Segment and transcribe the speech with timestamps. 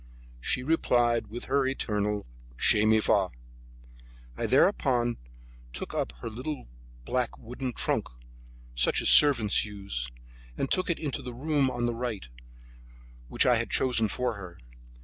[0.39, 2.25] She replied with her eternal
[2.57, 3.29] "Che mi fa!"
[4.35, 5.17] I thereupon
[5.73, 6.67] took up her little
[7.05, 8.07] black wooden trunk,
[8.73, 10.07] such as servants use,
[10.57, 12.27] and took it into the room on the right,
[13.27, 14.57] which I had chosen for her.